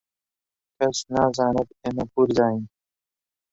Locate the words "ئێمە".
1.81-2.05